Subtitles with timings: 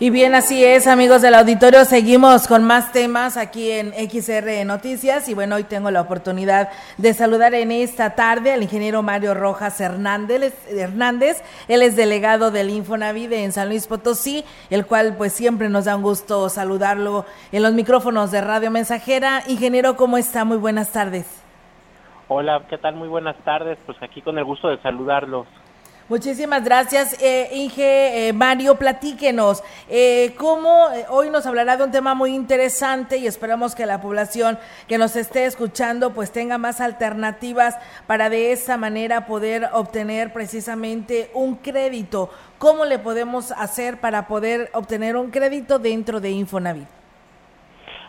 [0.00, 1.84] Y bien, así es, amigos del auditorio.
[1.84, 5.28] Seguimos con más temas aquí en XR Noticias.
[5.28, 6.68] Y bueno, hoy tengo la oportunidad
[6.98, 10.52] de saludar en esta tarde al ingeniero Mario Rojas Hernández.
[10.68, 11.44] Hernández.
[11.68, 15.94] Él es delegado del Infonavit en San Luis Potosí, el cual pues siempre nos da
[15.94, 19.44] un gusto saludarlo en los micrófonos de Radio Mensajera.
[19.46, 20.44] Ingeniero, ¿cómo está?
[20.44, 21.40] Muy buenas tardes.
[22.26, 22.96] Hola, ¿qué tal?
[22.96, 23.78] Muy buenas tardes.
[23.86, 25.46] Pues aquí con el gusto de saludarlos.
[26.06, 28.28] Muchísimas gracias, eh, Inge.
[28.28, 33.26] Eh, Mario, platíquenos eh, cómo eh, hoy nos hablará de un tema muy interesante y
[33.26, 38.76] esperamos que la población que nos esté escuchando pues tenga más alternativas para de esa
[38.76, 42.28] manera poder obtener precisamente un crédito.
[42.58, 46.88] ¿Cómo le podemos hacer para poder obtener un crédito dentro de Infonavit?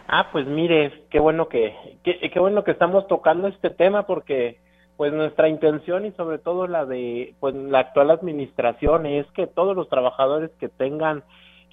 [0.09, 4.59] Ah, pues mire, qué bueno que, qué, qué bueno que estamos tocando este tema porque
[4.97, 9.75] pues nuestra intención y sobre todo la de pues la actual administración es que todos
[9.75, 11.23] los trabajadores que tengan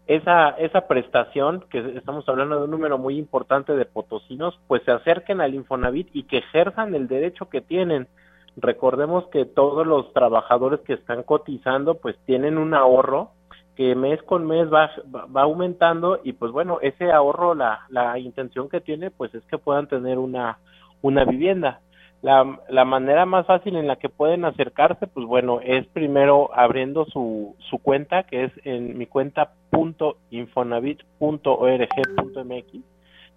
[0.06, 4.91] esa esa prestación que estamos hablando de un número muy importante de potosinos pues se
[4.91, 8.09] acerquen al Infonavit y que ejerzan el derecho que tienen.
[8.56, 13.31] Recordemos que todos los trabajadores que están cotizando pues tienen un ahorro
[13.77, 14.91] que mes con mes va,
[15.34, 19.59] va aumentando y pues bueno ese ahorro la la intención que tiene pues es que
[19.59, 20.59] puedan tener una
[21.03, 21.81] una vivienda
[22.23, 27.05] la, la manera más fácil en la que pueden acercarse, pues bueno, es primero abriendo
[27.06, 31.05] su, su cuenta, que es en mi cuenta punto .mx.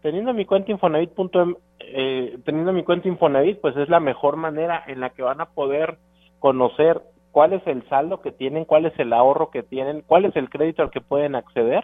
[0.02, 1.12] Teniendo mi cuenta Infonavit.
[1.80, 5.50] Eh, teniendo mi cuenta Infonavit, pues es la mejor manera en la que van a
[5.50, 5.98] poder
[6.38, 10.36] conocer cuál es el saldo que tienen, cuál es el ahorro que tienen, cuál es
[10.36, 11.84] el crédito al que pueden acceder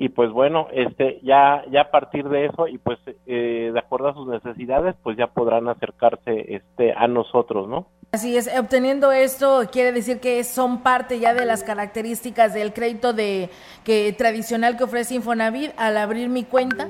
[0.00, 4.08] y pues bueno, este ya ya a partir de eso y pues eh, de acuerdo
[4.08, 7.86] a sus necesidades, pues ya podrán acercarse este a nosotros, ¿no?
[8.12, 13.12] Así es, obteniendo esto quiere decir que son parte ya de las características del crédito
[13.12, 13.50] de
[13.84, 16.88] que tradicional que ofrece Infonavit al abrir mi cuenta.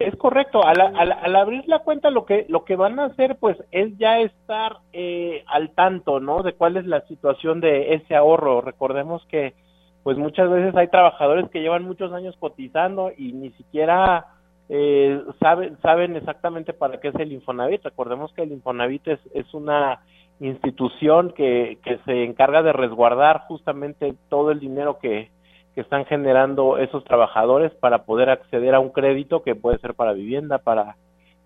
[0.00, 3.36] Es correcto, al, al, al, abrir la cuenta lo que lo que van a hacer
[3.38, 6.42] pues es ya estar eh, al tanto, ¿no?
[6.42, 8.60] De cuál es la situación de ese ahorro.
[8.60, 9.54] Recordemos que
[10.02, 14.26] pues muchas veces hay trabajadores que llevan muchos años cotizando y ni siquiera
[14.68, 17.84] eh, saben, saben exactamente para qué es el Infonavit.
[17.84, 20.00] Recordemos que el Infonavit es, es una
[20.40, 25.30] institución que, que se encarga de resguardar justamente todo el dinero que,
[25.74, 30.12] que están generando esos trabajadores para poder acceder a un crédito que puede ser para
[30.12, 30.96] vivienda, para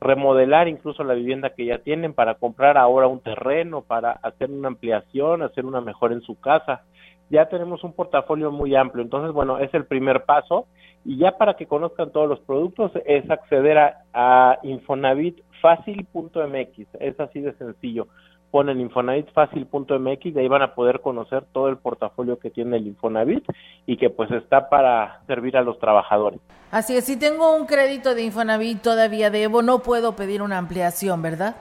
[0.00, 4.68] remodelar incluso la vivienda que ya tienen, para comprar ahora un terreno, para hacer una
[4.68, 6.82] ampliación, hacer una mejora en su casa
[7.30, 9.02] ya tenemos un portafolio muy amplio.
[9.02, 10.66] Entonces, bueno, es el primer paso.
[11.04, 16.88] Y ya para que conozcan todos los productos es acceder a, a infonavitfacil.mx.
[17.00, 18.08] Es así de sencillo.
[18.50, 23.44] Ponen infonavitfacil.mx y ahí van a poder conocer todo el portafolio que tiene el Infonavit
[23.86, 26.40] y que pues está para servir a los trabajadores.
[26.70, 31.22] Así es, si tengo un crédito de Infonavit todavía debo, no puedo pedir una ampliación,
[31.22, 31.56] ¿verdad?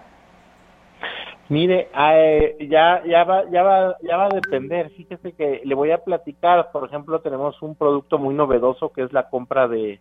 [1.48, 4.90] Mire, eh, ya, ya, va, ya, va, ya va a depender.
[4.92, 9.14] Fíjese que le voy a platicar, por ejemplo, tenemos un producto muy novedoso que es
[9.14, 10.00] la compra de,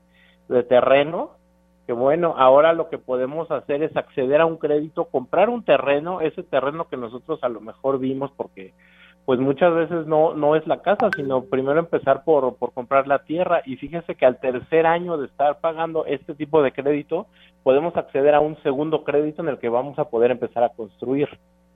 [0.49, 1.33] de terreno,
[1.87, 6.23] que bueno, ahora lo que podemos hacer es acceder a un crédito, comprar un terreno,
[6.23, 8.73] ese terreno que nosotros a lo mejor vimos porque
[9.25, 13.21] pues muchas veces no, no es la casa, sino primero empezar por, por comprar la
[13.21, 17.27] tierra y fíjese que al tercer año de estar pagando este tipo de crédito,
[17.63, 21.29] podemos acceder a un segundo crédito en el que vamos a poder empezar a construir.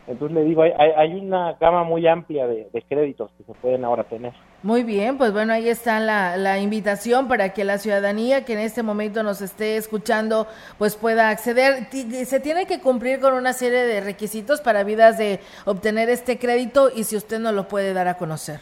[0.08, 3.84] Entonces le digo, hay, hay una gama muy amplia de, de, créditos que se pueden
[3.84, 4.32] ahora tener.
[4.62, 8.60] Muy bien, pues bueno, ahí está la, la, invitación para que la ciudadanía que en
[8.60, 10.46] este momento nos esté escuchando,
[10.78, 11.88] pues pueda acceder.
[11.91, 16.88] Se tiene que cumplir con una serie de requisitos para vidas de obtener este crédito
[16.94, 18.61] y si usted no lo puede dar a conocer.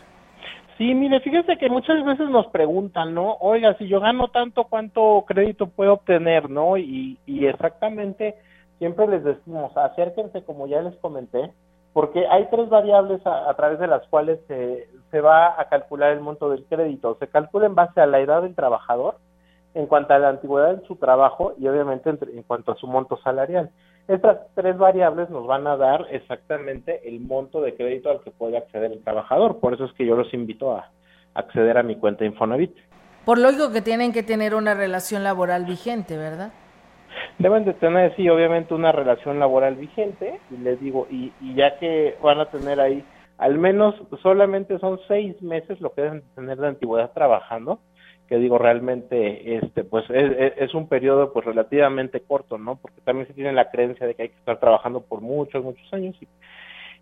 [0.79, 3.37] Sí, mire, fíjese que muchas veces nos preguntan, ¿no?
[3.41, 6.77] Oiga, si yo gano tanto, ¿cuánto crédito puedo obtener, no?
[6.77, 8.35] Y, y exactamente
[8.79, 11.53] siempre les decimos, acérquense como ya les comenté,
[11.93, 16.21] porque hay tres variables a, través de las cuales se, se, va a calcular el
[16.21, 17.17] monto del crédito.
[17.19, 19.17] Se calcula en base a la edad del trabajador,
[19.73, 22.87] en cuanto a la antigüedad en su trabajo y obviamente en, en cuanto a su
[22.87, 23.71] monto salarial.
[24.09, 28.59] Estas tres variables nos van a dar exactamente el monto de crédito al que puede
[28.59, 29.59] acceder el trabajador.
[29.59, 30.91] Por eso es que yo los invito a
[31.33, 32.77] acceder a mi cuenta Infonavit.
[33.25, 36.53] Por lógico que tienen que tener una relación laboral vigente, ¿verdad?
[37.39, 42.17] Deben de tener, sí, obviamente una relación laboral vigente, y les digo, y, ya que
[42.23, 43.05] van a tener ahí,
[43.37, 47.81] al menos solamente son seis meses lo que deben tener de antigüedad trabajando,
[48.27, 53.35] que digo realmente este pues es, un periodo pues relativamente corto no porque también se
[53.35, 56.27] tiene la creencia de que hay que estar trabajando por muchos muchos años y,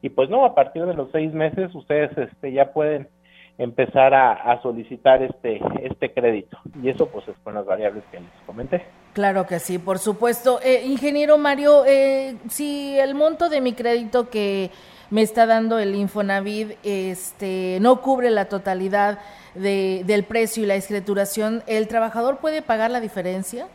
[0.03, 3.09] y pues no a partir de los seis meses ustedes este ya pueden
[3.57, 6.59] empezar a, a, solicitar este este crédito.
[6.83, 8.83] Y eso pues es con las variables que les comenté
[9.15, 14.29] claro que sí por supuesto eh, ingeniero Mario eh, si el monto de mi crédito
[14.29, 14.71] que
[15.11, 19.19] me está dando el Infonavit este no cubre la totalidad
[19.55, 23.67] de, del precio y la escrituración, ¿el trabajador puede pagar la diferencia?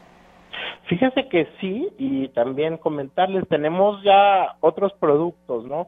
[0.88, 5.88] Fíjese que sí, y también comentarles, tenemos ya otros productos, ¿no?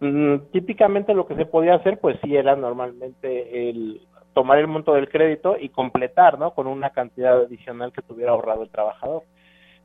[0.00, 4.00] Mm, típicamente lo que se podía hacer, pues sí, era normalmente el
[4.34, 6.52] tomar el monto del crédito y completar, ¿no?
[6.52, 9.22] Con una cantidad adicional que tuviera ahorrado el trabajador.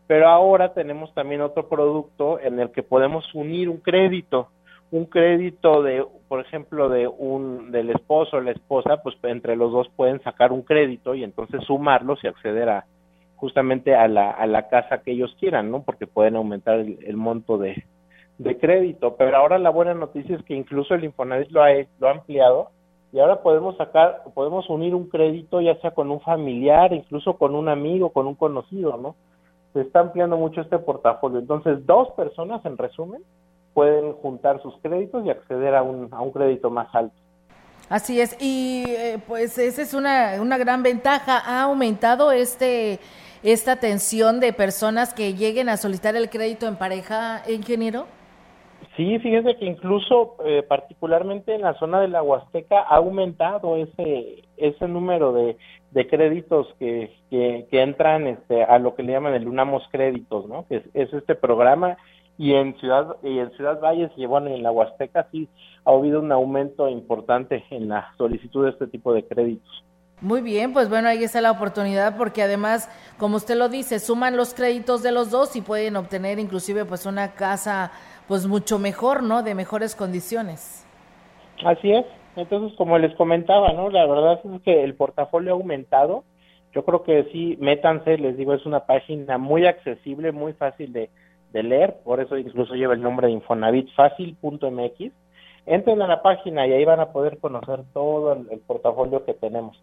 [0.08, 4.50] Pero ahora tenemos también otro producto en el que podemos unir un crédito
[4.92, 9.72] un crédito de, por ejemplo, de un del esposo o la esposa, pues entre los
[9.72, 12.86] dos pueden sacar un crédito y entonces sumarlos y acceder a
[13.36, 15.84] justamente a la, a la casa que ellos quieran, ¿no?
[15.84, 17.86] Porque pueden aumentar el, monto de,
[18.38, 19.16] de crédito.
[19.16, 21.70] Pero ahora la buena noticia es que incluso el Infonavit lo ha,
[22.00, 22.72] lo ha ampliado
[23.12, 27.56] y ahora podemos sacar, podemos unir un crédito ya sea con un familiar, incluso con
[27.56, 29.16] un amigo, con un conocido, ¿no?
[29.74, 31.40] Se está ampliando mucho este portafolio.
[31.40, 33.24] Entonces, dos personas, en resumen,
[33.74, 37.16] pueden juntar sus créditos y acceder a un, a un crédito más alto.
[37.90, 41.42] Así es, y eh, pues esa es una, una gran ventaja.
[41.44, 43.00] ¿Ha aumentado este
[43.42, 48.06] esta atención de personas que lleguen a solicitar el crédito en pareja, ingeniero?
[48.96, 54.44] Sí, fíjese que incluso eh, particularmente en la zona de la Huasteca ha aumentado ese
[54.58, 55.58] ese número de,
[55.92, 60.48] de créditos que, que, que, entran este, a lo que le llaman el Unamos Créditos,
[60.48, 60.68] ¿no?
[60.68, 61.98] Que es, es este programa
[62.38, 65.50] y en Ciudad y en Ciudad Valles y bueno en la Huasteca sí
[65.86, 69.84] ha habido un aumento importante en la solicitud de este tipo de créditos.
[70.22, 74.36] Muy bien, pues bueno, ahí está la oportunidad porque además, como usted lo dice, suman
[74.36, 77.92] los créditos de los dos y pueden obtener inclusive pues una casa
[78.28, 79.44] pues mucho mejor, ¿no?
[79.44, 80.86] De mejores condiciones.
[81.66, 82.06] Así es.
[82.36, 83.90] Entonces, como les comentaba, ¿no?
[83.90, 86.24] La verdad es que el portafolio ha aumentado.
[86.74, 91.10] Yo creo que sí, métanse, les digo, es una página muy accesible, muy fácil de,
[91.52, 95.12] de leer, por eso incluso lleva el nombre de infonavitfacil.mx.
[95.66, 99.82] Entren a la página y ahí van a poder conocer todo el, portafolio que tenemos.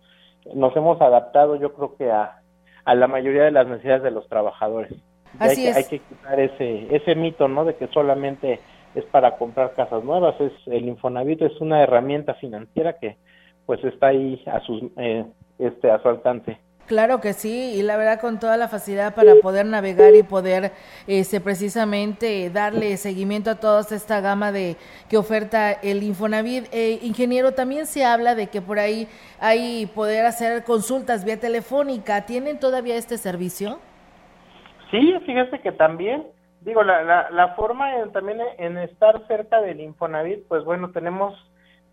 [0.54, 2.40] Nos hemos adaptado, yo creo que a,
[2.84, 4.92] a la mayoría de las necesidades de los trabajadores.
[5.38, 5.74] Así hay, es.
[5.74, 7.64] Que, hay que quitar ese, ese mito, ¿no?
[7.64, 8.60] De que solamente
[8.94, 10.40] es para comprar casas nuevas.
[10.40, 13.16] Es el Infonavit es una herramienta financiera que,
[13.66, 15.24] pues, está ahí a su, eh,
[15.58, 16.58] este, a su alcance.
[16.86, 20.70] Claro que sí, y la verdad con toda la facilidad para poder navegar y poder
[21.08, 24.76] este, precisamente darle seguimiento a toda esta gama de
[25.08, 26.68] que oferta el Infonavit.
[26.72, 29.08] Eh, ingeniero, también se habla de que por ahí
[29.40, 32.24] hay poder hacer consultas vía telefónica.
[32.24, 33.80] ¿Tienen todavía este servicio?
[34.92, 36.24] Sí, fíjese que también,
[36.60, 41.34] digo, la, la, la forma en, también en estar cerca del Infonavit, pues bueno, tenemos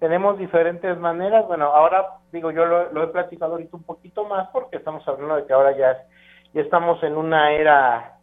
[0.04, 1.48] tenemos diferentes maneras.
[1.48, 5.46] Bueno, ahora digo, yo lo, he platicado ahorita un poquito más porque estamos hablando de
[5.46, 5.98] que ahora ya,
[6.54, 8.18] ya estamos en una era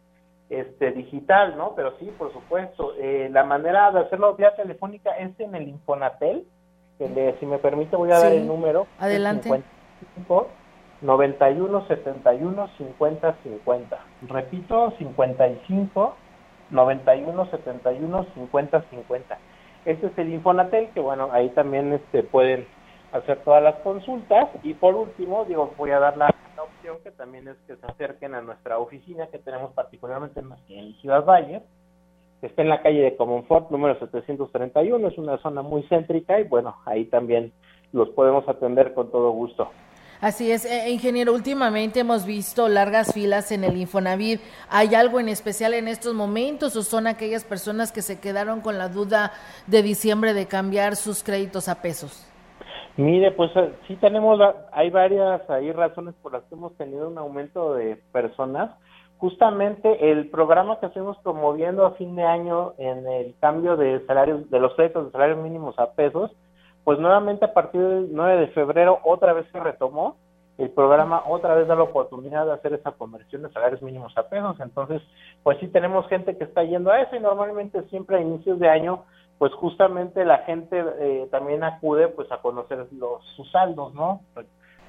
[0.51, 1.73] este digital, ¿no?
[1.75, 2.93] Pero sí, por supuesto.
[2.99, 6.45] Eh, la manera de hacerlo vía telefónica es en el Infonatel.
[6.99, 8.85] Que si me permite, voy a dar el número.
[8.99, 9.49] Adelante.
[9.49, 10.49] 55
[11.01, 13.99] 91 71 50 50.
[14.27, 16.15] Repito, 55
[16.69, 19.37] 91 71 50 50
[19.85, 22.67] este es el Infonatel, que bueno, ahí también este, pueden
[23.11, 24.49] hacer todas las consultas.
[24.63, 28.35] Y por último, digo, voy a dar la, opción que también es que se acerquen
[28.35, 31.63] a nuestra oficina que tenemos particularmente en Ciudad Valle,
[32.39, 36.43] que está en la calle de Comonfort, número 731, es una zona muy céntrica y
[36.43, 37.51] bueno, ahí también
[37.93, 39.71] los podemos atender con todo gusto.
[40.21, 44.39] Así es, eh, ingeniero, últimamente hemos visto largas filas en el Infonavit.
[44.69, 48.77] ¿Hay algo en especial en estos momentos o son aquellas personas que se quedaron con
[48.77, 49.31] la duda
[49.65, 52.31] de diciembre de cambiar sus créditos a pesos?
[52.97, 54.39] Mire, pues eh, sí tenemos,
[54.71, 58.69] hay varias hay razones por las que hemos tenido un aumento de personas.
[59.17, 64.47] Justamente el programa que estamos promoviendo a fin de año en el cambio de salarios,
[64.51, 66.29] de los créditos de salarios mínimos a pesos,
[66.83, 70.17] pues nuevamente a partir del 9 de febrero otra vez se retomó
[70.57, 74.29] el programa otra vez da la oportunidad de hacer esa conversión de salarios mínimos a
[74.29, 74.59] pesos.
[74.59, 75.01] Entonces,
[75.43, 78.69] pues sí tenemos gente que está yendo a eso y normalmente siempre a inicios de
[78.69, 79.03] año,
[79.39, 84.21] pues justamente la gente eh, también acude pues a conocer los sus saldos, ¿no?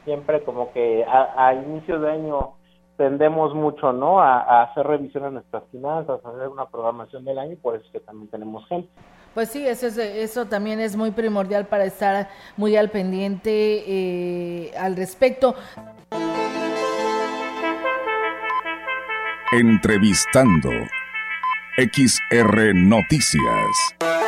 [0.04, 2.54] Siempre como que a, a inicios de año
[2.96, 4.20] tendemos mucho, ¿no?
[4.20, 7.84] A, hacer revisión de nuestras finanzas, a hacer una programación del año y por eso
[7.86, 8.88] es que también tenemos gente.
[9.34, 15.56] Pues sí, eso, también es muy primordial para estar muy al pendiente eh, al respecto.
[19.52, 20.70] Entrevistando
[21.76, 24.21] XR Noticias.